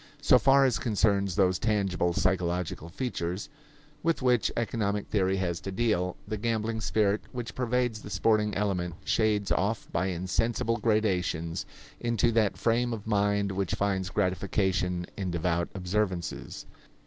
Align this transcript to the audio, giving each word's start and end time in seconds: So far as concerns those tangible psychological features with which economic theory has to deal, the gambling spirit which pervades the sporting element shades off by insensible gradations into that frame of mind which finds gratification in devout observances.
So 0.19 0.39
far 0.39 0.65
as 0.65 0.79
concerns 0.79 1.35
those 1.35 1.59
tangible 1.59 2.11
psychological 2.11 2.89
features 2.89 3.49
with 4.01 4.23
which 4.23 4.51
economic 4.57 5.05
theory 5.05 5.37
has 5.37 5.59
to 5.59 5.71
deal, 5.71 6.15
the 6.27 6.37
gambling 6.39 6.81
spirit 6.81 7.21
which 7.33 7.53
pervades 7.53 8.01
the 8.01 8.09
sporting 8.09 8.55
element 8.55 8.95
shades 9.05 9.51
off 9.51 9.87
by 9.91 10.07
insensible 10.07 10.77
gradations 10.77 11.67
into 11.99 12.31
that 12.31 12.57
frame 12.57 12.93
of 12.93 13.05
mind 13.05 13.51
which 13.51 13.75
finds 13.75 14.09
gratification 14.09 15.05
in 15.17 15.29
devout 15.29 15.69
observances. 15.75 16.65